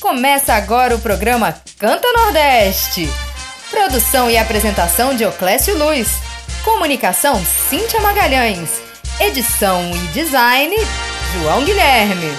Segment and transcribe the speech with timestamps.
[0.00, 3.06] Começa agora o programa Canta Nordeste.
[3.70, 6.08] Produção e apresentação de Oclésio Luz.
[6.64, 8.80] Comunicação Cíntia Magalhães.
[9.20, 10.74] Edição e design
[11.34, 12.30] João Guilherme.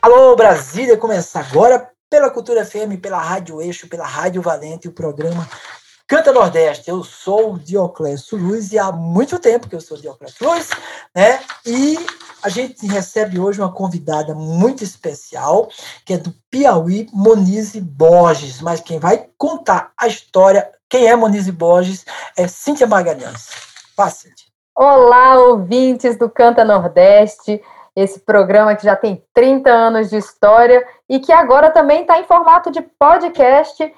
[0.00, 5.46] Alô Brasília, começa agora pela Cultura FM, pela Rádio Eixo, pela Rádio Valente, o programa
[6.06, 6.90] Canta Nordeste.
[6.90, 10.68] Eu sou o Dioclésio Luz e há muito tempo que eu sou Dioclésio Luz,
[11.14, 11.40] né?
[11.64, 11.96] E
[12.42, 15.68] a gente recebe hoje uma convidada muito especial,
[16.04, 18.60] que é do Piauí, Monize Borges.
[18.60, 22.04] Mas quem vai contar a história, quem é Monize Borges,
[22.36, 23.48] é Cíntia Magalhães.
[24.10, 24.48] Cíntia.
[24.76, 27.62] Olá, ouvintes do Canta Nordeste,
[27.96, 32.24] esse programa que já tem 30 anos de história e que agora também está em
[32.24, 33.90] formato de podcast,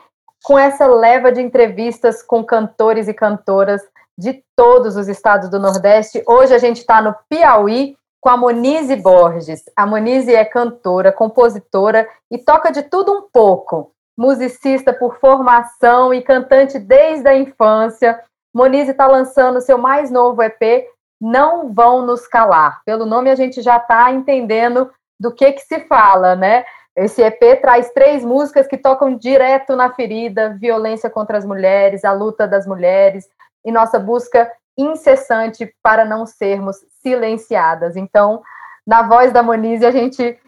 [0.47, 3.83] com essa leva de entrevistas com cantores e cantoras
[4.17, 6.23] de todos os estados do Nordeste.
[6.25, 9.65] Hoje a gente está no Piauí com a Monize Borges.
[9.75, 13.91] A Monize é cantora, compositora e toca de tudo um pouco.
[14.17, 18.23] Musicista por formação e cantante desde a infância.
[18.55, 20.87] Monize está lançando seu mais novo EP,
[21.21, 22.83] Não Vão Nos Calar.
[22.87, 26.65] Pelo nome a gente já está entendendo do que, que se fala, né?
[26.97, 32.13] Esse EP traz três músicas que tocam direto na ferida, violência contra as mulheres, a
[32.13, 33.29] luta das mulheres
[33.63, 37.97] e nossa busca incessante para não sermos silenciadas.
[37.97, 38.43] Então,
[38.87, 40.39] na voz da Monize, a gente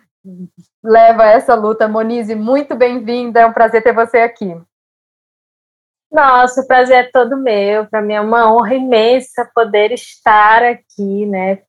[0.83, 1.87] leva essa luta.
[1.87, 4.59] Monize, muito bem-vinda, é um prazer ter você aqui.
[6.11, 7.87] Nossa, o prazer é todo meu.
[7.87, 11.63] Para mim é uma honra imensa poder estar aqui, né?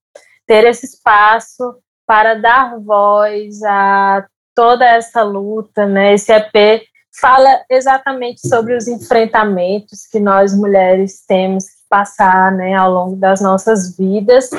[0.47, 4.25] Ter esse espaço para dar voz a
[4.59, 6.15] toda essa luta, né?
[6.15, 6.83] Esse EP
[7.17, 13.39] fala exatamente sobre os enfrentamentos que nós mulheres temos que passar, né, ao longo das
[13.39, 14.49] nossas vidas.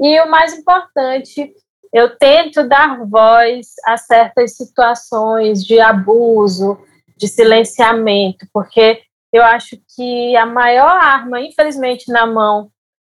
[0.00, 1.52] E o mais importante,
[1.92, 6.78] eu tento dar voz a certas situações de abuso,
[7.18, 12.70] de silenciamento, porque eu acho que a maior arma, infelizmente, na mão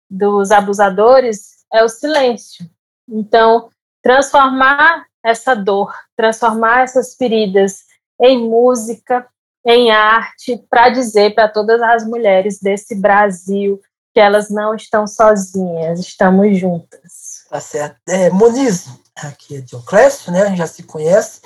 [0.07, 2.63] dos abusadores é o silêncio.
[3.09, 3.71] Então,
[4.03, 7.83] transformar essa dor, transformar essas feridas
[8.19, 9.27] em música,
[9.65, 13.81] em arte, para dizer para todas as mulheres desse Brasil
[14.13, 17.45] que elas não estão sozinhas, estamos juntas.
[17.49, 17.97] Tá certo.
[18.07, 20.55] É, Moniz, aqui é Dioclésio, né?
[20.55, 21.41] Já se conhece.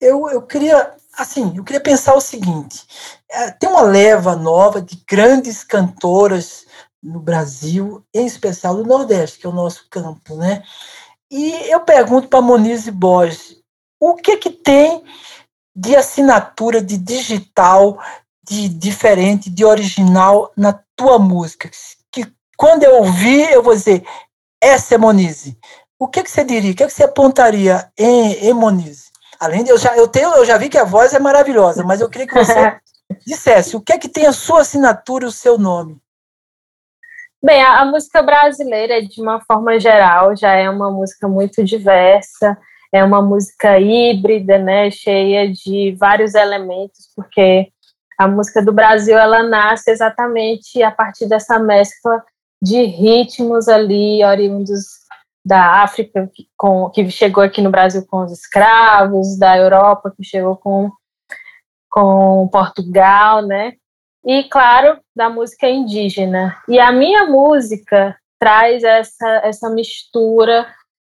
[0.00, 2.86] Eu, eu queria, assim, eu queria pensar o seguinte:
[3.30, 6.66] é, tem uma leva nova de grandes cantoras
[7.02, 10.62] no Brasil, em especial no Nordeste, que é o nosso campo, né?
[11.30, 13.56] E eu pergunto para Moniz Borges,
[14.00, 15.04] o que que tem
[15.74, 18.02] de assinatura, de digital,
[18.42, 21.70] de diferente, de original na tua música?
[22.10, 22.26] Que
[22.56, 24.04] quando eu ouvir, eu vou dizer,
[24.60, 25.56] essa é Monize.
[25.98, 26.72] O que, que você diria?
[26.72, 29.10] O que, que você apontaria em, em Monize?
[29.38, 32.00] Além de eu já, eu, tenho, eu já vi que a voz é maravilhosa, mas
[32.00, 32.76] eu queria que você
[33.24, 36.00] dissesse o que é que tem a sua assinatura e o seu nome.
[37.42, 42.58] Bem, a, a, música brasileira, de uma forma geral, já é uma música muito diversa
[42.92, 47.68] é uma música híbrida, né, cheia de vários elementos, porque
[48.18, 52.22] a música do Brasil ela nasce exatamente a partir dessa mescla
[52.60, 54.84] de ritmos ali oriundos
[55.44, 60.24] da África que, com, que chegou aqui no Brasil com os escravos, da Europa que
[60.24, 60.90] chegou com
[61.92, 63.72] com Portugal, né?
[64.24, 66.56] E claro, da música indígena.
[66.68, 70.66] E a minha música traz essa essa mistura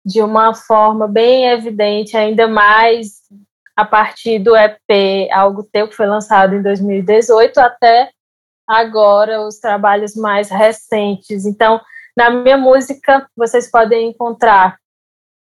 [0.05, 3.23] de uma forma bem evidente, ainda mais
[3.77, 8.11] a partir do EP Algo Teu, que foi lançado em 2018, até
[8.67, 11.45] agora os trabalhos mais recentes.
[11.45, 11.81] Então,
[12.17, 14.79] na minha música, vocês podem encontrar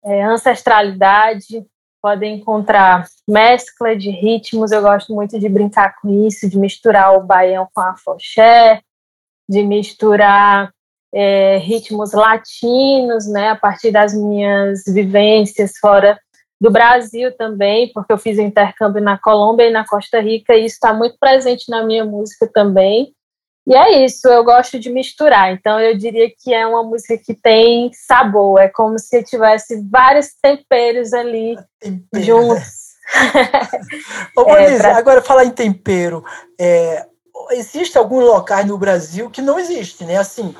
[0.05, 1.65] é, ancestralidade,
[2.01, 4.71] podem encontrar mescla de ritmos.
[4.71, 8.81] Eu gosto muito de brincar com isso, de misturar o baião com a foché,
[9.47, 10.71] de misturar
[11.13, 16.17] é, ritmos latinos, né, a partir das minhas vivências fora
[16.59, 20.75] do Brasil também, porque eu fiz intercâmbio na Colômbia e na Costa Rica, e isso
[20.75, 23.13] está muito presente na minha música também.
[23.67, 25.53] E é isso, eu gosto de misturar.
[25.53, 30.29] Então eu diria que é uma música que tem sabor, é como se tivesse vários
[30.41, 32.81] temperos ali tempero, juntos.
[34.35, 34.97] Ô, é, pra...
[34.97, 36.23] agora falar em tempero,
[36.59, 37.05] é,
[37.51, 40.17] existe alguns locais no Brasil que não existe, né?
[40.17, 40.55] Assim,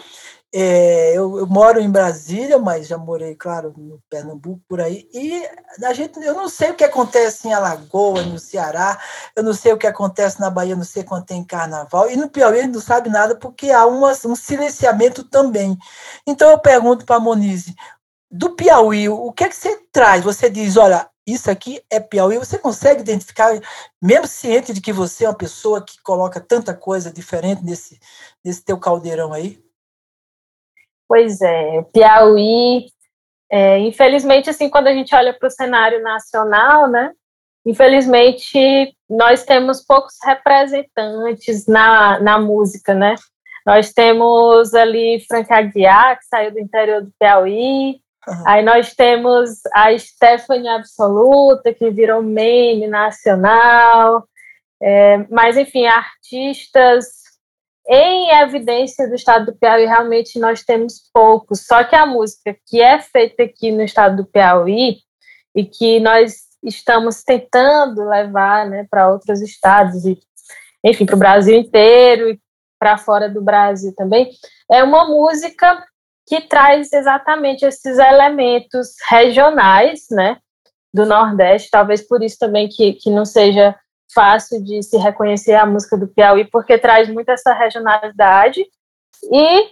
[0.53, 5.47] é, eu, eu, moro em Brasília, mas já morei, claro, no Pernambuco, por aí, e
[5.85, 8.99] a gente, eu não sei o que acontece em Alagoas, no Ceará,
[9.35, 12.29] eu não sei o que acontece na Bahia, não sei quando tem carnaval, e no
[12.29, 15.77] Piauí a gente não sabe nada porque há uma, um silenciamento também.
[16.27, 17.73] Então eu pergunto para a Monize,
[18.29, 20.23] do Piauí, o que é que você traz?
[20.23, 22.37] Você diz, olha, isso aqui é Piauí.
[22.37, 23.59] Você consegue identificar,
[24.01, 27.99] mesmo ciente de que você é uma pessoa que coloca tanta coisa diferente nesse,
[28.43, 29.61] nesse teu caldeirão aí?
[31.11, 32.85] Pois é, Piauí,
[33.51, 37.11] é, infelizmente, assim, quando a gente olha para o cenário nacional, né,
[37.65, 43.15] infelizmente, nós temos poucos representantes na, na música, né,
[43.65, 48.43] nós temos ali Frank Aguiar, que saiu do interior do Piauí, Uhum.
[48.45, 54.23] Aí nós temos a Stephanie Absoluta, que virou meme nacional.
[54.79, 57.20] É, mas, enfim, artistas
[57.87, 61.65] em evidência do estado do Piauí, realmente nós temos poucos.
[61.65, 64.97] Só que a música que é feita aqui no estado do Piauí
[65.55, 70.19] e que nós estamos tentando levar né, para outros estados e,
[70.83, 72.39] enfim, para o Brasil inteiro e
[72.79, 74.31] para fora do Brasil também,
[74.71, 75.83] é uma música
[76.27, 80.37] que traz exatamente esses elementos regionais, né,
[80.93, 83.75] do Nordeste, talvez por isso também que, que não seja
[84.13, 88.65] fácil de se reconhecer a música do Piauí, porque traz muito essa regionalidade.
[89.31, 89.69] E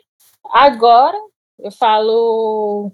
[0.51, 1.18] agora
[1.59, 2.91] eu falo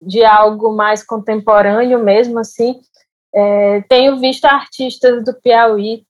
[0.00, 2.80] de algo mais contemporâneo mesmo, assim,
[3.34, 6.04] é, tenho visto artistas do Piauí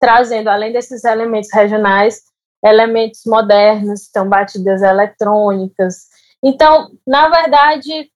[0.00, 2.22] trazendo, além desses elementos regionais,
[2.64, 6.06] elementos modernos, então batidas eletrônicas.
[6.42, 8.10] Então, na verdade,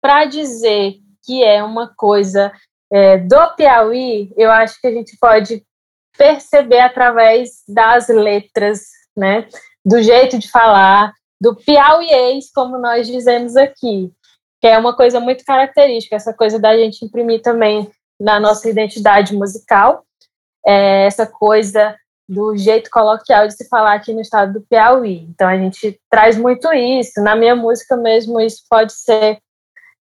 [0.00, 2.52] para dizer que é uma coisa
[2.92, 5.62] é, do Piauí, eu acho que a gente pode
[6.16, 8.80] perceber através das letras,
[9.16, 9.46] né,
[9.84, 14.10] do jeito de falar, do piauiês, como nós dizemos aqui,
[14.60, 17.88] que é uma coisa muito característica, essa coisa da gente imprimir também
[18.20, 20.04] na nossa identidade musical,
[20.66, 21.96] é, essa coisa
[22.28, 25.26] do jeito coloquial de se falar aqui no estado do Piauí.
[25.30, 27.22] Então a gente traz muito isso.
[27.22, 29.38] Na minha música mesmo isso pode ser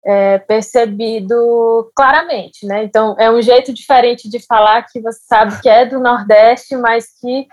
[0.05, 2.83] é, percebido claramente, né?
[2.83, 7.07] Então é um jeito diferente de falar que você sabe que é do Nordeste, mas
[7.19, 7.47] que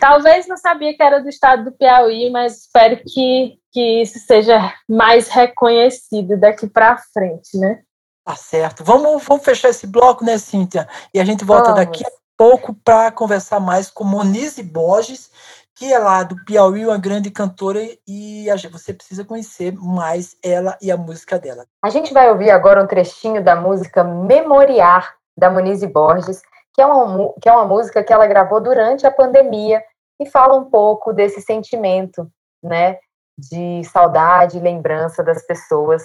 [0.00, 4.72] talvez não sabia que era do estado do Piauí, mas espero que, que isso seja
[4.88, 7.82] mais reconhecido daqui para frente, né?
[8.24, 8.84] Tá certo.
[8.84, 10.88] Vamos, vamos fechar esse bloco, né, Cíntia?
[11.12, 11.84] E a gente volta vamos.
[11.84, 15.30] daqui a pouco para conversar mais com Monize Borges,
[15.74, 20.90] que é lá do Piauí, uma grande cantora, e você precisa conhecer mais ela e
[20.90, 21.66] a música dela.
[21.82, 26.42] A gente vai ouvir agora um trechinho da música Memoriar, da Monize Borges,
[26.74, 29.82] que é uma, que é uma música que ela gravou durante a pandemia
[30.20, 32.30] e fala um pouco desse sentimento,
[32.62, 32.98] né,
[33.36, 36.04] de saudade e lembrança das pessoas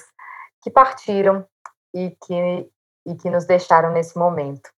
[0.64, 1.46] que partiram
[1.94, 2.70] e que,
[3.06, 4.70] e que nos deixaram nesse momento.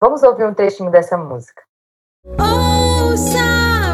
[0.00, 1.62] Vamos ouvir um trechinho dessa música.
[2.26, 3.93] Ouça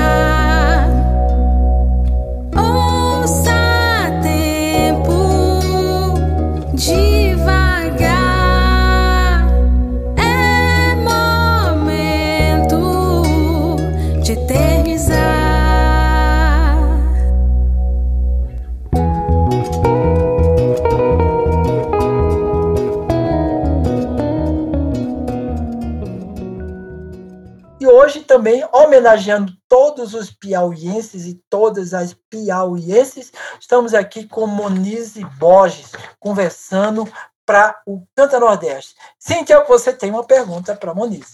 [29.01, 33.33] homenageando todos os piauienses e todas as piauienses.
[33.59, 37.11] Estamos aqui com Monize Borges, conversando
[37.43, 38.95] para o Canta Nordeste.
[39.17, 41.33] Cíntia, você tem uma pergunta para Monize.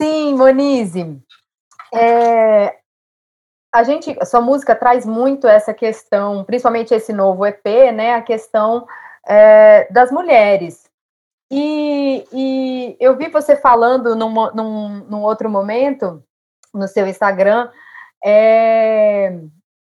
[0.00, 1.18] Sim, Monize.
[1.94, 2.76] É,
[3.74, 7.64] a gente, a sua música traz muito essa questão, principalmente esse novo EP,
[7.94, 8.14] né?
[8.14, 8.86] A questão
[9.26, 10.90] é, das mulheres.
[11.50, 16.22] E, e eu vi você falando num, num, num outro momento
[16.72, 17.68] no seu Instagram
[18.24, 19.38] é,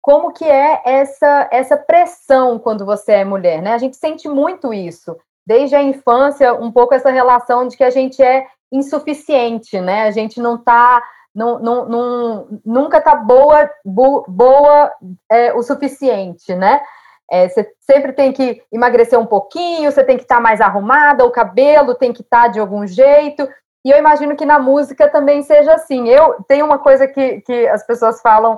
[0.01, 3.74] como que é essa, essa pressão quando você é mulher, né?
[3.74, 7.89] A gente sente muito isso, desde a infância, um pouco essa relação de que a
[7.89, 10.04] gente é insuficiente, né?
[10.04, 11.01] A gente não está
[11.34, 14.94] não, não, não, nunca tá boa, boa
[15.30, 16.82] é, o suficiente, né?
[17.30, 21.25] É, você sempre tem que emagrecer um pouquinho, você tem que estar tá mais arrumada,
[21.25, 23.50] o cabelo tem que estar tá de algum jeito.
[23.86, 26.10] E eu imagino que na música também seja assim.
[26.10, 28.58] Eu tenho uma coisa que, que as pessoas falam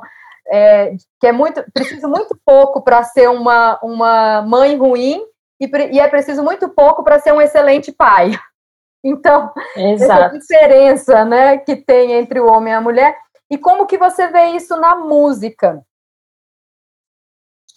[0.50, 5.22] é, que é muito, preciso muito pouco para ser uma, uma mãe ruim
[5.60, 8.32] e, e é preciso muito pouco para ser um excelente pai.
[9.04, 10.12] Então, Exato.
[10.12, 13.16] essa diferença, né, que tem entre o homem e a mulher.
[13.50, 15.82] E como que você vê isso na música?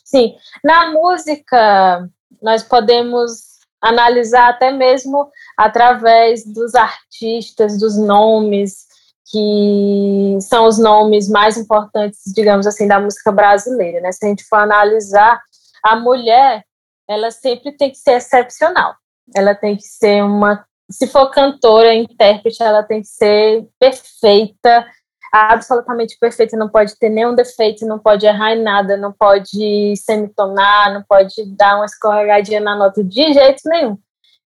[0.02, 2.08] Sim, na música
[2.42, 3.49] nós podemos
[3.80, 8.88] analisar até mesmo através dos artistas, dos nomes
[9.30, 14.10] que são os nomes mais importantes, digamos assim, da música brasileira, né?
[14.10, 15.40] Se a gente for analisar,
[15.84, 16.64] a mulher,
[17.08, 18.94] ela sempre tem que ser excepcional.
[19.34, 24.84] Ela tem que ser uma, se for cantora, intérprete, ela tem que ser perfeita,
[25.32, 30.92] absolutamente perfeita, não pode ter nenhum defeito, não pode errar em nada, não pode semitonar,
[30.92, 33.98] não pode dar uma escorregadinha na nota de jeito nenhum,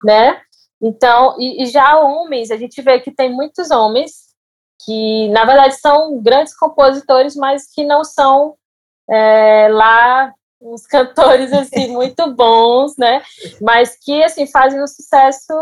[0.02, 0.40] né?
[0.80, 4.24] Então, e, e já homens, a gente vê que tem muitos homens
[4.84, 8.54] que, na verdade, são grandes compositores, mas que não são
[9.08, 13.22] é, lá uns cantores, assim, muito bons, né?
[13.60, 15.54] Mas que, assim, fazem um sucesso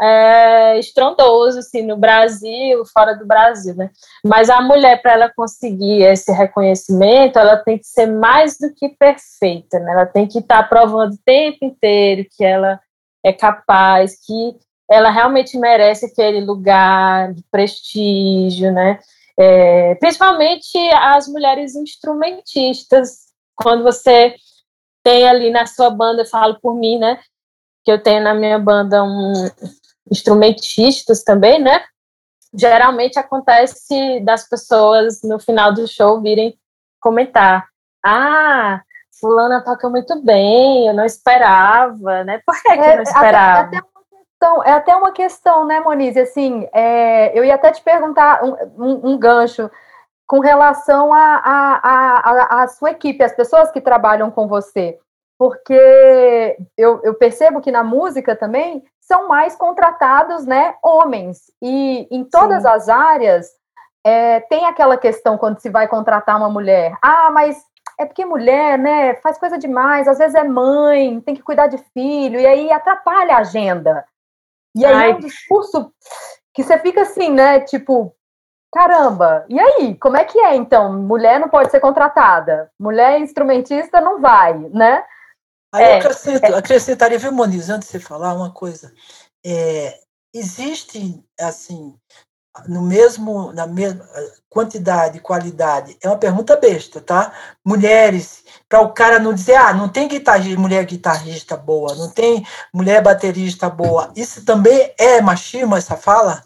[0.00, 3.90] é, estrondoso, assim, no Brasil, fora do Brasil, né?
[4.24, 8.88] Mas a mulher, para ela conseguir esse reconhecimento, ela tem que ser mais do que
[8.88, 9.92] perfeita, né?
[9.92, 12.80] Ela tem que estar tá provando o tempo inteiro que ela
[13.24, 14.56] é capaz, que
[14.90, 18.98] ela realmente merece aquele lugar de prestígio, né?
[19.38, 23.24] É, principalmente as mulheres instrumentistas,
[23.56, 24.34] quando você
[25.02, 27.20] tem ali na sua banda, eu falo por mim, né?
[27.84, 29.32] Que eu tenho na minha banda um
[30.10, 31.84] instrumentistas também, né?
[32.52, 36.58] Geralmente acontece das pessoas no final do show virem
[37.00, 37.66] comentar:
[38.04, 38.82] Ah,
[39.20, 42.40] fulana toca muito bem, eu não esperava, né?
[42.46, 43.58] Por que, que eu não esperava?
[43.58, 43.94] É, até, até
[44.64, 46.20] é até uma questão, né, Monize?
[46.20, 49.70] Assim, é, eu ia até te perguntar um, um, um gancho
[50.26, 54.98] com relação à a, a, a, a, sua equipe, as pessoas que trabalham com você.
[55.38, 61.50] Porque eu, eu percebo que na música também são mais contratados, né, homens.
[61.60, 62.68] E em todas Sim.
[62.68, 63.50] as áreas
[64.04, 66.96] é, tem aquela questão quando se vai contratar uma mulher.
[67.02, 67.62] Ah, mas
[67.98, 71.78] é porque mulher, né, faz coisa demais, às vezes é mãe, tem que cuidar de
[71.92, 74.04] filho, e aí atrapalha a agenda.
[74.74, 75.10] E aí Ai.
[75.10, 75.92] é um discurso
[76.52, 77.60] que você fica assim, né?
[77.60, 78.14] Tipo,
[78.72, 79.94] caramba, e aí?
[79.96, 80.92] Como é que é então?
[80.92, 85.04] Mulher não pode ser contratada, mulher instrumentista não vai, né?
[85.74, 86.54] Aí é, eu acrescento, é.
[86.56, 88.94] acrescentaria, viu, Moniz, antes de você falar uma coisa.
[89.44, 89.98] É,
[90.32, 91.98] existe, assim,
[92.68, 94.08] no mesmo, na mesma
[94.48, 95.98] quantidade e qualidade?
[96.00, 97.32] É uma pergunta besta, tá?
[97.66, 102.46] Mulheres, para o cara não dizer, ah, não tem guitarrista, mulher guitarrista boa, não tem
[102.72, 104.12] mulher baterista boa.
[104.14, 106.44] Isso também é machismo, essa fala?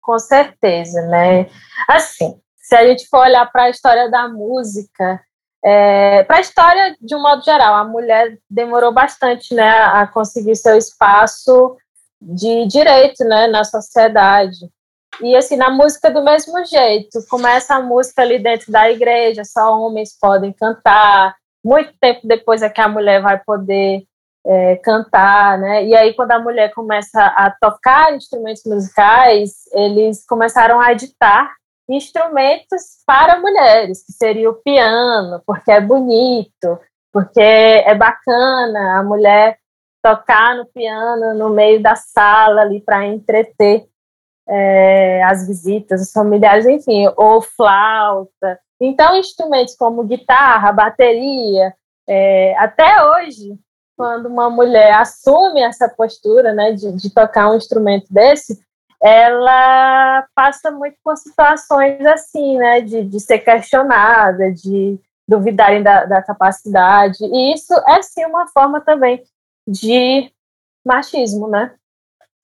[0.00, 1.50] Com certeza, né?
[1.88, 5.20] Assim, se a gente for olhar para a história da música,
[5.64, 10.56] é, para a história de um modo geral, a mulher demorou bastante né, a conseguir
[10.56, 11.76] seu espaço
[12.20, 14.70] de direito né, na sociedade.
[15.20, 19.76] E assim, na música do mesmo jeito, começa a música ali dentro da igreja, só
[19.78, 21.34] homens podem cantar.
[21.64, 24.04] Muito tempo depois é que a mulher vai poder
[24.46, 25.84] é, cantar, né?
[25.84, 31.52] E aí, quando a mulher começa a tocar instrumentos musicais, eles começaram a editar
[31.88, 36.78] instrumentos para mulheres, que seria o piano, porque é bonito,
[37.12, 39.58] porque é bacana a mulher
[40.02, 43.86] tocar no piano no meio da sala ali para entreter
[44.48, 48.58] é, as visitas, os familiares, enfim, ou flauta.
[48.80, 51.74] Então, instrumentos como guitarra, bateria,
[52.08, 53.58] é, até hoje,
[53.96, 58.58] quando uma mulher assume essa postura né, de, de tocar um instrumento desse,
[59.02, 66.22] ela passa muito por situações assim, né, de, de ser questionada, de duvidarem da, da
[66.22, 69.22] capacidade, e isso é sim uma forma também
[69.66, 70.32] de
[70.84, 71.74] machismo, né?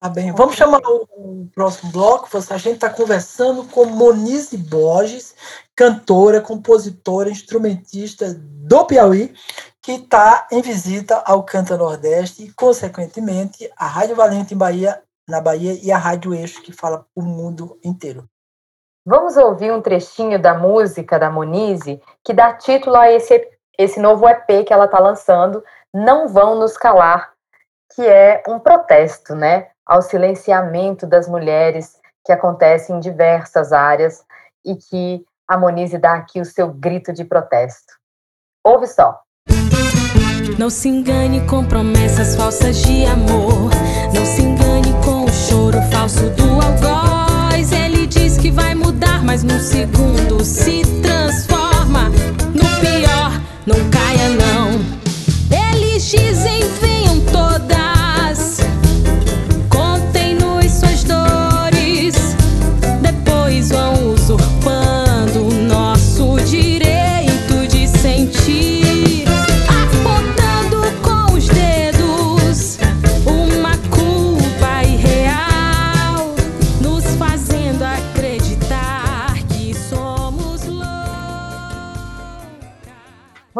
[0.04, 2.28] Tá bem, vamos chamar o, próximo bloco.
[2.36, 5.34] A gente está conversando com Monize Borges,
[5.74, 9.32] cantora, compositora, instrumentista do Piauí,
[9.80, 15.40] que está em visita ao Canta Nordeste e, consequentemente, a Rádio Valente em Bahia, na
[15.40, 18.28] Bahia e a Rádio Eixo, que fala o mundo inteiro.
[19.06, 23.46] Vamos ouvir um trechinho da música da Monize que dá título a esse,
[23.78, 25.62] esse novo EP que ela está lançando,
[25.92, 27.34] Não Vão Nos Calar,
[27.94, 29.70] que é um protesto, né?
[29.86, 34.24] ao silenciamento das mulheres que acontece em diversas áreas
[34.64, 37.92] e que a Monize dá aqui o seu grito de protesto.
[38.64, 39.20] Ouve só.
[40.58, 43.70] Não se engane com promessas falsas de amor.
[44.14, 47.72] Não se engane com o choro falso do algoz.
[47.72, 52.08] Ele diz que vai mudar, mas num segundo se transforma
[52.54, 53.40] no pior.
[53.66, 54.53] Não caia, não.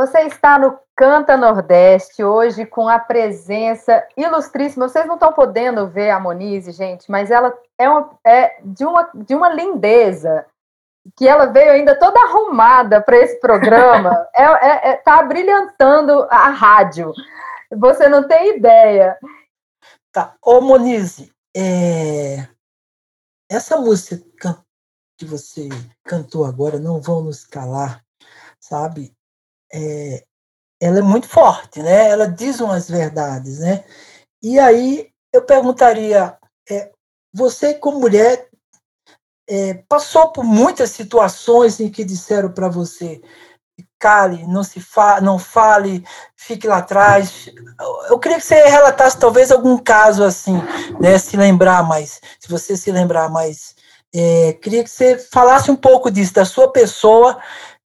[0.04, 4.86] Você está no Canta Nordeste hoje com a presença ilustríssima.
[4.86, 9.10] Vocês não estão podendo ver a Monize, gente, mas ela é, uma, é de, uma,
[9.14, 10.44] de uma lindeza
[11.16, 14.28] que ela veio ainda toda arrumada para esse programa.
[14.36, 17.10] é, é, é, tá brilhantando a rádio.
[17.74, 19.16] Você não tem ideia.
[20.12, 20.34] Tá.
[20.42, 22.46] Ô, Monize, é...
[23.50, 24.62] essa música
[25.16, 25.70] que você
[26.04, 28.04] cantou agora, Não Vão Nos Calar,
[28.60, 29.14] sabe?
[29.74, 30.24] É,
[30.80, 32.08] ela é muito forte, né?
[32.10, 33.84] Ela diz umas verdades, né?
[34.42, 36.36] E aí eu perguntaria,
[36.70, 36.92] é,
[37.32, 38.48] você como mulher
[39.48, 43.20] é, passou por muitas situações em que disseram para você
[43.98, 46.04] cale, não se fa não fale,
[46.36, 47.50] fique lá atrás.
[48.10, 50.60] Eu queria que você relatasse talvez algum caso assim,
[51.00, 51.18] né?
[51.18, 53.74] Se lembrar mais, se você se lembrar mais,
[54.14, 57.40] é, queria que você falasse um pouco disso da sua pessoa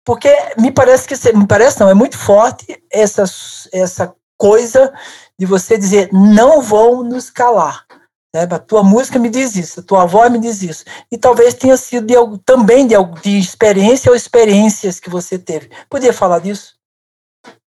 [0.09, 3.25] porque me parece que me parece não, é muito forte essa
[3.71, 4.91] essa coisa
[5.37, 7.85] de você dizer não vão nos calar.
[8.33, 8.47] Né?
[8.49, 10.83] A tua música me diz isso, a tua voz me diz isso.
[11.11, 15.69] E talvez tenha sido de, também de, de experiência ou experiências que você teve.
[15.87, 16.73] Podia falar disso?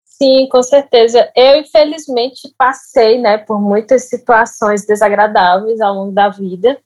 [0.04, 1.32] Sim, com certeza.
[1.38, 6.78] Eu, infelizmente, passei né, por muitas situações desagradáveis ao longo da vida.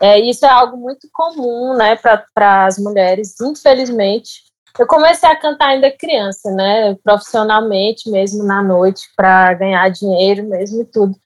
[0.00, 4.47] É, isso é algo muito comum né, para as mulheres, infelizmente.
[4.78, 6.94] Eu comecei a cantar ainda criança, né?
[7.02, 11.16] Profissionalmente, mesmo na noite, para ganhar dinheiro mesmo e tudo.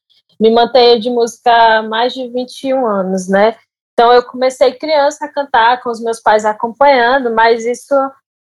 [0.40, 3.56] Me mantenho de música há mais de 21 anos, né?
[3.92, 7.94] Então eu comecei criança a cantar com os meus pais acompanhando, mas isso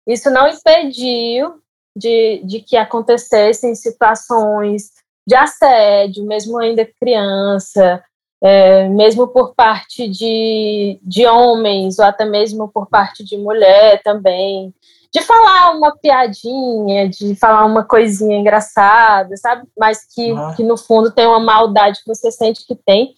[0.07, 1.61] isso não impediu
[1.95, 4.91] de, de que acontecessem situações
[5.27, 8.01] de assédio, mesmo ainda criança,
[8.43, 14.73] é, mesmo por parte de, de homens, ou até mesmo por parte de mulher também,
[15.11, 19.67] de falar uma piadinha, de falar uma coisinha engraçada, sabe?
[19.77, 20.55] Mas que, uhum.
[20.55, 23.15] que no fundo tem uma maldade que você sente que tem.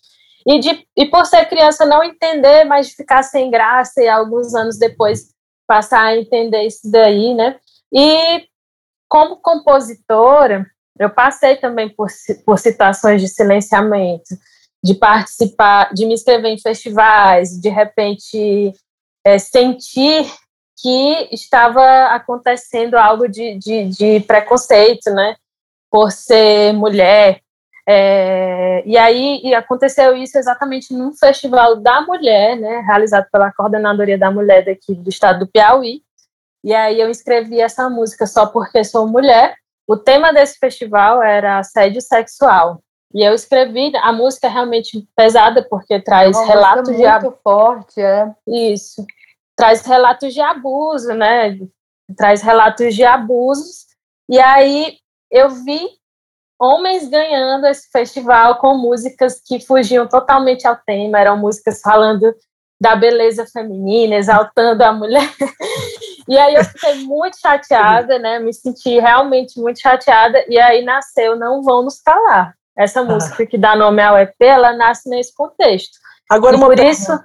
[0.48, 4.56] E, de, e por ser criança não entender, mas de ficar sem graça e alguns
[4.56, 5.34] anos depois
[5.67, 7.58] passar a entender isso daí, né?
[7.91, 8.48] E
[9.08, 10.65] como compositora,
[10.98, 12.08] eu passei também por,
[12.46, 14.36] por situações de silenciamento
[14.84, 18.74] de participar, de me inscrever em festivais, de repente
[19.26, 20.26] é, sentir
[20.82, 25.36] que estava acontecendo algo de, de, de preconceito, né,
[25.92, 27.42] por ser mulher.
[27.88, 34.18] É, e aí e aconteceu isso exatamente num festival da mulher, né, realizado pela Coordenadoria
[34.18, 36.02] da Mulher daqui do estado do Piauí.
[36.63, 39.56] E aí eu escrevi essa música só porque sou mulher.
[39.88, 42.82] O tema desse festival era assédio sexual.
[43.13, 48.00] E eu escrevi a música é realmente pesada porque traz é relatos de muito forte,
[48.00, 48.32] é.
[48.48, 49.06] Isso.
[49.56, 51.58] Traz relatos de abuso, né?
[52.15, 53.88] Traz relatos de abusos.
[54.30, 54.98] E aí
[55.32, 55.80] eu vi
[56.60, 62.34] homens ganhando esse festival com músicas que fugiam totalmente ao tema, eram músicas falando
[62.80, 65.30] da beleza feminina, exaltando a mulher.
[66.28, 68.38] E aí eu fiquei muito chateada, né?
[68.38, 70.45] Me senti realmente muito chateada.
[70.48, 72.56] E aí nasceu Não Vão Nos Calar.
[72.80, 73.04] Essa ah.
[73.04, 75.98] música que dá nome ao EP, ela nasce nesse contexto.
[76.30, 77.20] Agora, e por isso.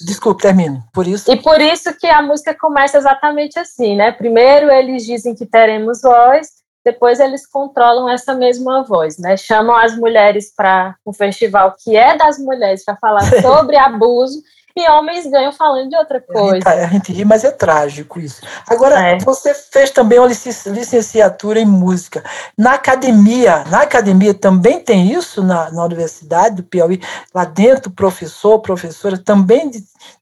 [0.00, 0.80] Desculpe, termine.
[0.92, 1.32] Por isso.
[1.32, 4.12] E por isso que a música começa exatamente assim, né?
[4.12, 6.48] Primeiro eles dizem que teremos voz,
[6.84, 9.36] depois eles controlam essa mesma voz, né?
[9.36, 14.40] Chamam as mulheres para um festival que é das mulheres para falar sobre abuso
[14.86, 16.68] homens ganham falando de outra coisa.
[16.68, 18.42] A gente, ri, mas é trágico isso.
[18.68, 19.18] Agora, é.
[19.18, 22.22] você fez também uma licenciatura em música.
[22.56, 27.00] Na academia, na academia também tem isso na, na Universidade do Piauí,
[27.34, 29.70] lá dentro, professor, professora, também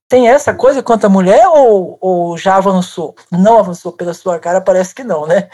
[0.09, 3.15] tem essa coisa quanto a mulher ou, ou já avançou?
[3.31, 5.49] Não avançou pela sua cara, parece que não, né?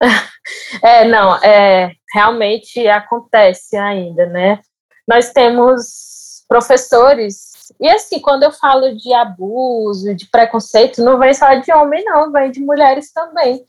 [0.80, 4.60] É, não, é, realmente acontece ainda, né?
[5.08, 11.54] Nós temos professores e assim, quando eu falo de abuso, de preconceito, não vem só
[11.54, 13.64] de homem, não, vem de mulheres também.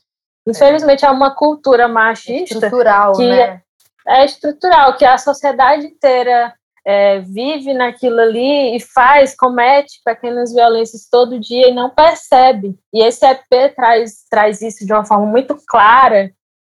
[0.46, 2.54] Infelizmente, é uma cultura machista.
[2.54, 3.62] Estrutural, que né?
[4.06, 6.54] É, é estrutural, que a sociedade inteira
[6.86, 12.78] é, vive naquilo ali e faz, comete pequenas violências todo dia e não percebe.
[12.92, 16.32] E esse EP traz, traz isso de uma forma muito clara,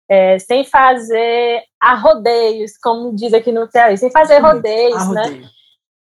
[0.09, 5.43] é, sem fazer arrodeios, como diz aqui no Piauí, sem fazer rodeios, né?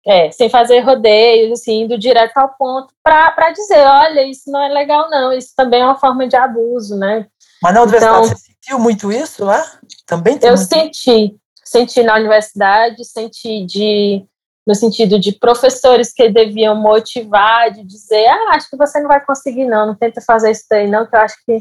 [0.10, 4.70] É, sem fazer rodeios, assim, indo direto ao ponto, para dizer, olha, isso não é
[4.70, 7.28] legal, não, isso também é uma forma de abuso, né?
[7.62, 9.64] Mas na universidade então, você sentiu muito isso lá?
[10.08, 14.26] Também Eu senti, senti na universidade, senti de
[14.66, 19.24] no sentido de professores que deviam motivar, de dizer, ah, acho que você não vai
[19.24, 21.60] conseguir não, não tenta fazer isso daí não, que eu acho que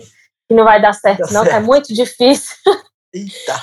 [0.49, 1.49] que não vai dar certo, não, certo.
[1.49, 2.57] que é muito difícil.
[3.13, 3.63] Eita.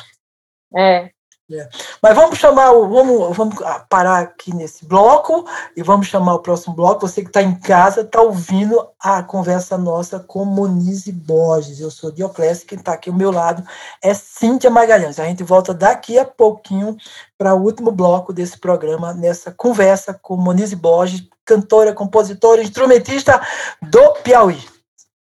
[0.78, 1.10] É.
[1.52, 1.70] É.
[2.02, 3.56] Mas vamos chamar, vamos, vamos
[3.88, 5.46] parar aqui nesse bloco
[5.78, 7.08] e vamos chamar o próximo bloco.
[7.08, 11.80] Você que está em casa está ouvindo a conversa nossa com Monize Borges.
[11.80, 13.64] Eu sou Dioclésio, quem está aqui ao meu lado
[14.04, 15.20] é Cíntia Magalhães.
[15.20, 16.98] A gente volta daqui a pouquinho
[17.38, 23.40] para o último bloco desse programa, nessa conversa com Monize Borges, cantora, compositora, instrumentista
[23.84, 24.58] do Piauí.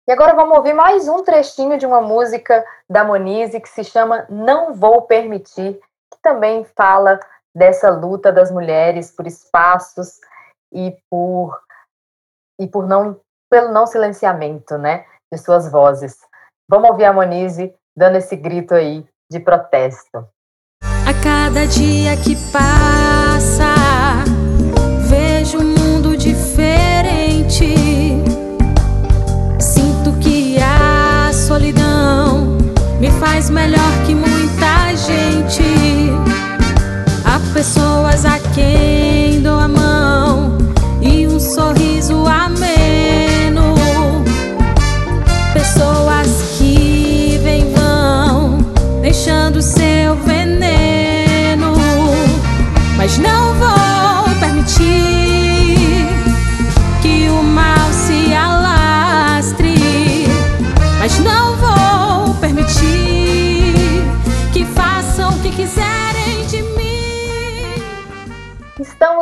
[0.05, 4.25] E agora vamos ouvir mais um trechinho de uma música da Monize que se chama
[4.29, 5.79] Não Vou Permitir
[6.12, 7.19] que também fala
[7.56, 10.19] dessa luta das mulheres por espaços
[10.74, 11.60] e por
[12.60, 13.19] e por não
[13.50, 16.17] pelo não silenciamento, né, de suas vozes.
[16.69, 20.28] Vamos ouvir a Monize dando esse grito aí de protesto.
[20.84, 23.74] A cada dia que passa,
[25.10, 27.74] vejo um mundo diferente.
[29.60, 32.58] Sinto que a solidão
[33.00, 34.09] me faz melhor que
[38.60, 38.88] pessoas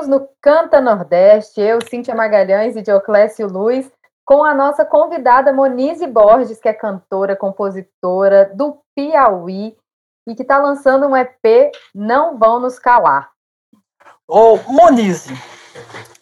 [0.07, 3.91] Estamos no Canta Nordeste, eu, Cíntia Magalhães e Dioclésio Luiz,
[4.25, 9.75] com a nossa convidada Monize Borges, que é cantora, compositora do Piauí
[10.25, 13.29] e que está lançando um EP Não Vão Nos Calar.
[14.25, 15.33] Ô, Monize,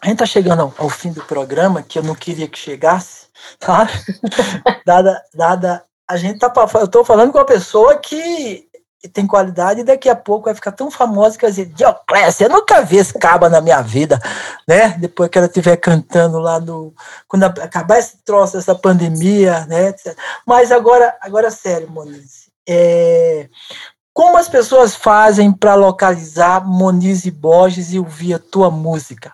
[0.02, 3.28] a gente está chegando ao, fim do programa, que eu não queria que chegasse,
[3.60, 3.88] tá?
[4.84, 8.68] dada, dada, a gente tá, eu estou falando com uma pessoa que
[9.14, 12.50] tem qualidade e daqui a pouco vai ficar tão famosa que vai dizer, Dioclésia, eu
[12.50, 14.20] nunca vi esse caba na minha vida,
[14.68, 14.90] né?
[14.98, 16.94] Depois que ela estiver cantando lá no.
[17.28, 19.94] Quando acabar esse troço, essa pandemia, né?
[20.46, 22.52] Mas agora, agora sério, Monize.
[22.68, 23.48] É,
[24.14, 29.34] como as pessoas fazem para localizar Monize Borges e ouvir a tua música?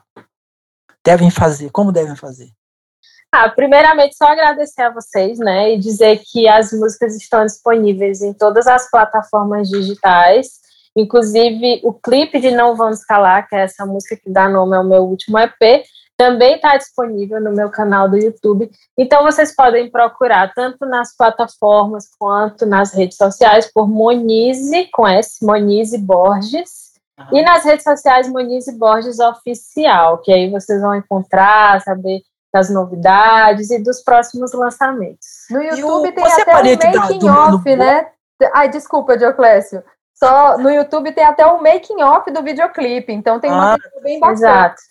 [1.03, 2.51] Devem fazer, como devem fazer?
[3.33, 8.33] Ah, primeiramente, só agradecer a vocês, né, e dizer que as músicas estão disponíveis em
[8.33, 10.59] todas as plataformas digitais,
[10.95, 14.83] inclusive o clipe de Não Vamos Calar, que é essa música que dá nome ao
[14.83, 15.85] meu último EP,
[16.17, 18.69] também está disponível no meu canal do YouTube.
[18.97, 25.43] Então vocês podem procurar tanto nas plataformas quanto nas redes sociais por Monize, com S,
[25.43, 26.91] Monize Borges.
[27.31, 32.21] E nas redes sociais Monize Borges Oficial, que aí vocês vão encontrar, saber
[32.53, 35.27] das novidades e dos próximos lançamentos.
[35.49, 38.07] No YouTube o, tem até um making off, né?
[38.53, 39.83] Ai, desculpa, Dioclésio.
[40.13, 44.19] Só no YouTube tem até um making off do videoclipe, então tem uma ah, bem
[44.19, 44.37] bacana.
[44.37, 44.81] Exato.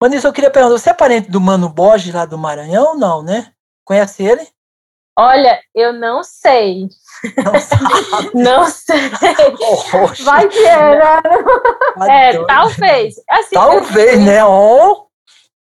[0.00, 3.22] Vanessa, eu queria perguntar, você é parente do Mano Borges lá do Maranhão ou não,
[3.22, 3.50] né?
[3.84, 4.46] Conhece ele?
[5.18, 6.88] Olha, eu não sei.
[8.34, 9.10] Não, não sei.
[10.22, 11.22] Vai que é, né?
[12.08, 13.14] É, talvez.
[13.28, 14.44] Assim, talvez, né?
[14.44, 15.05] Oh.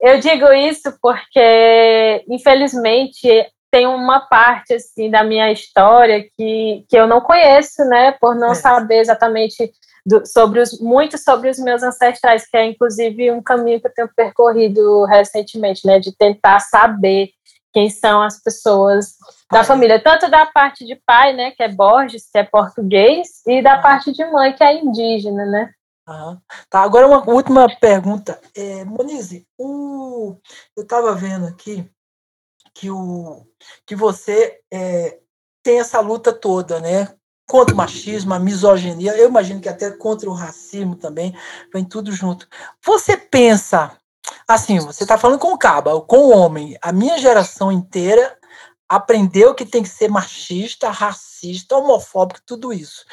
[0.01, 3.29] Eu digo isso porque, infelizmente,
[3.71, 8.51] tem uma parte assim da minha história que, que eu não conheço, né, por não
[8.51, 8.55] é.
[8.55, 9.71] saber exatamente
[10.05, 13.93] do, sobre os muito sobre os meus ancestrais, que é inclusive um caminho que eu
[13.93, 17.29] tenho percorrido recentemente, né, de tentar saber
[17.73, 19.15] quem são as pessoas
[19.49, 23.61] da família, tanto da parte de pai, né, que é Borges, que é português, e
[23.61, 25.69] da parte de mãe, que é indígena, né?
[26.69, 28.39] Tá, agora uma última pergunta.
[28.55, 30.35] É, Monize, o,
[30.75, 31.89] eu estava vendo aqui
[32.73, 33.45] que, o,
[33.85, 35.19] que você é,
[35.63, 37.13] tem essa luta toda, né?
[37.47, 41.35] Contra o machismo, a misoginia, eu imagino que até contra o racismo também,
[41.73, 42.47] vem tudo junto.
[42.83, 43.97] Você pensa,
[44.47, 48.37] assim, você está falando com o caba, com o homem, a minha geração inteira
[48.87, 53.05] aprendeu que tem que ser machista, racista, homofóbico, tudo isso.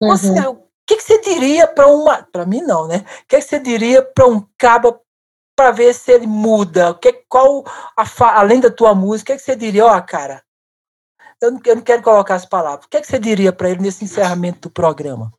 [0.00, 2.22] Você, uhum que, que você diria para uma.
[2.22, 2.98] Para mim, não, né?
[2.98, 4.98] O que, que você diria para um caba
[5.56, 6.94] para ver se ele muda?
[6.94, 7.64] Que, qual,
[7.96, 9.84] a, além da tua música, o que, que você diria?
[9.84, 10.42] Ó, oh, cara,
[11.42, 12.86] eu não, eu não, quero colocar as palavras.
[12.86, 15.32] O que, que você diria para ele nesse encerramento do programa?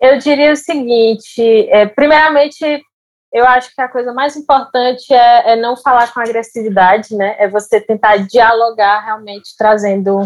[0.00, 2.64] Eu diria o seguinte: é, primeiramente,
[3.32, 7.34] eu acho que a coisa mais importante é, é, não falar com agressividade, né?
[7.38, 10.20] É você tentar dialogar realmente, trazendo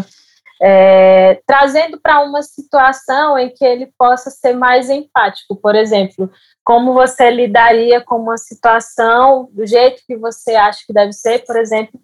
[0.61, 5.55] é, trazendo para uma situação em que ele possa ser mais empático.
[5.55, 6.29] Por exemplo,
[6.63, 11.55] como você lidaria com uma situação do jeito que você acha que deve ser, por
[11.55, 11.99] exemplo,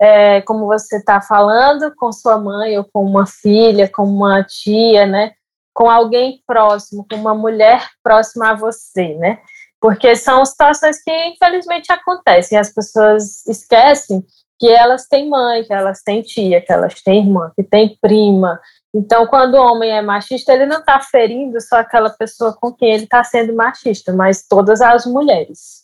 [0.00, 5.06] é, como você está falando, com sua mãe ou com uma filha, com uma tia,
[5.06, 5.32] né?
[5.72, 9.38] Com alguém próximo, com uma mulher próxima a você, né?
[9.80, 12.58] Porque são situações que infelizmente acontecem.
[12.58, 14.24] As pessoas esquecem
[14.60, 18.60] que elas têm mãe, que elas têm tia, que elas têm irmã, que têm prima.
[18.94, 22.92] Então, quando o homem é machista, ele não está ferindo só aquela pessoa com quem
[22.92, 25.80] ele está sendo machista, mas todas as mulheres.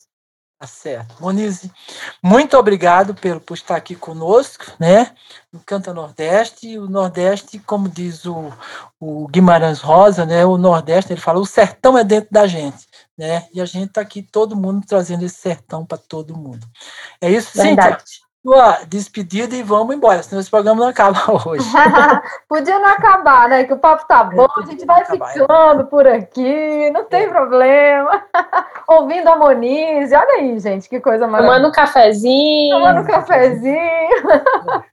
[0.58, 1.16] Tá certo.
[1.20, 1.70] Monize,
[2.22, 5.14] muito obrigado pelo, por estar aqui conosco, né?
[5.52, 6.78] No Canta Nordeste.
[6.78, 8.52] O Nordeste, como diz o,
[8.98, 10.44] o Guimarães Rosa, né?
[10.46, 12.86] O Nordeste, ele fala, o sertão é dentro da gente,
[13.16, 13.46] né?
[13.52, 16.66] E a gente está aqui, todo mundo, trazendo esse sertão para todo mundo.
[17.20, 18.00] É isso, Verdade.
[18.00, 18.25] Cíntia?
[18.46, 21.66] Sua despedida e vamos embora, senão esse programa não acaba hoje.
[22.48, 23.64] Podia não acabar, né?
[23.64, 25.84] Que o papo tá bom, a gente vai acabar, ficando é.
[25.84, 27.28] por aqui, não tem é.
[27.28, 28.24] problema.
[28.86, 31.56] Ouvindo a Monize, olha aí, gente, que coisa maravilhosa.
[31.56, 32.78] Tomando um cafezinho.
[32.78, 34.84] Tomando um cafezinho.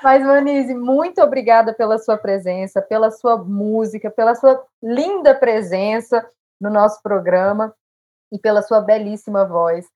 [0.00, 6.24] Mas, Monize, muito obrigada pela sua presença, pela sua música, pela sua linda presença
[6.60, 7.74] no nosso programa
[8.32, 9.86] e pela sua belíssima voz.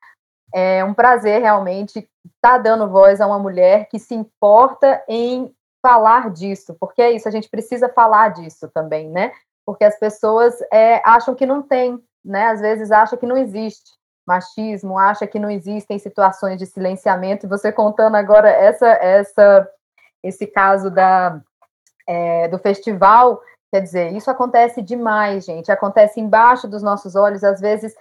[0.55, 5.53] É um prazer realmente estar tá dando voz a uma mulher que se importa em
[5.83, 9.33] falar disso, porque é isso, a gente precisa falar disso também, né?
[9.67, 12.47] Porque as pessoas é, acham que não tem, né?
[12.47, 13.90] Às vezes acham que não existe
[14.27, 17.45] machismo, acha que não existem situações de silenciamento.
[17.45, 19.69] E você contando agora essa, essa,
[20.23, 21.40] esse caso da,
[22.07, 23.40] é, do festival,
[23.71, 25.71] quer dizer, isso acontece demais, gente.
[25.71, 27.45] Acontece embaixo dos nossos olhos.
[27.45, 27.95] Às vezes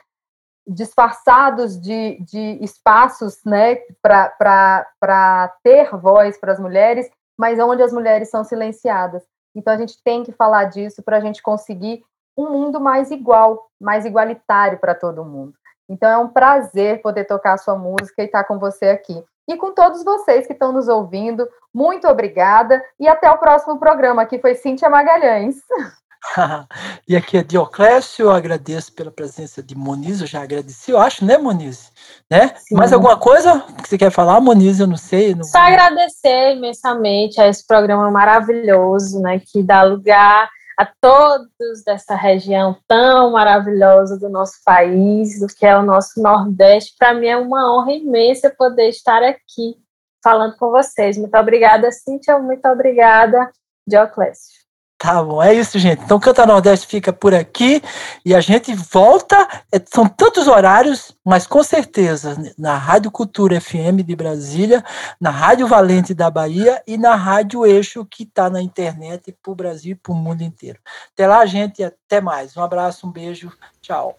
[0.68, 8.30] disfarçados de, de espaços né, para ter voz para as mulheres, mas onde as mulheres
[8.30, 9.24] são silenciadas.
[9.56, 12.04] Então a gente tem que falar disso para a gente conseguir
[12.38, 15.54] um mundo mais igual, mais igualitário para todo mundo.
[15.88, 19.24] Então é um prazer poder tocar a sua música e estar com você aqui.
[19.48, 24.22] E com todos vocês que estão nos ouvindo, muito obrigada e até o próximo programa.
[24.22, 25.58] Aqui foi Cíntia Magalhães.
[27.08, 31.26] e aqui é Dioclésio, eu agradeço pela presença de Moniz, eu já agradeci, eu acho,
[31.26, 31.92] né, Moniz?
[32.30, 32.54] Né?
[32.72, 34.80] Mais alguma coisa que você quer falar, Moniz?
[34.80, 35.36] Eu não sei.
[35.36, 35.44] Não...
[35.44, 42.76] Só agradecer imensamente a esse programa maravilhoso, né, que dá lugar a todos dessa região
[42.88, 46.96] tão maravilhosa do nosso país, do que é o nosso Nordeste.
[46.98, 49.76] Para mim é uma honra imensa poder estar aqui
[50.24, 51.18] falando com vocês.
[51.18, 53.52] Muito obrigada, Cíntia, muito obrigada,
[53.86, 54.63] Dioclésio.
[55.04, 56.02] Tá bom, é isso, gente.
[56.02, 57.84] Então, Canta Nordeste fica por aqui
[58.24, 59.36] e a gente volta.
[59.70, 64.82] É, são tantos horários, mas com certeza na Rádio Cultura FM de Brasília,
[65.20, 69.56] na Rádio Valente da Bahia e na Rádio Eixo, que está na internet para o
[69.56, 70.80] Brasil e para o mundo inteiro.
[71.12, 72.56] Até lá, gente, até mais.
[72.56, 74.18] Um abraço, um beijo, tchau.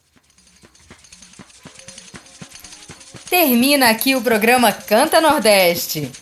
[3.31, 6.12] Termina aqui o programa Canta Nordeste.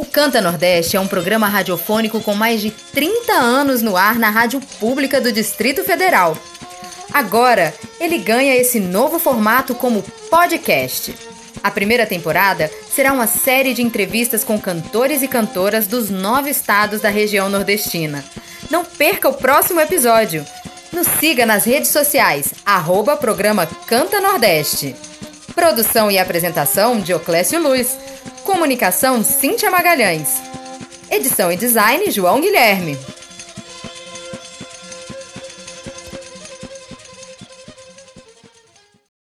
[0.00, 4.30] O Canta Nordeste é um programa radiofônico com mais de 30 anos no ar na
[4.30, 6.34] rádio pública do Distrito Federal.
[7.12, 11.14] Agora, ele ganha esse novo formato como podcast.
[11.62, 17.02] A primeira temporada será uma série de entrevistas com cantores e cantoras dos nove estados
[17.02, 18.24] da região nordestina.
[18.70, 20.46] Não perca o próximo episódio.
[20.94, 24.96] Nos siga nas redes sociais, arroba programa Canta Nordeste.
[25.54, 27.98] Produção e apresentação, Dioclésio Luz.
[28.50, 30.42] Comunicação Cíntia Magalhães.
[31.08, 32.98] Edição e design João Guilherme.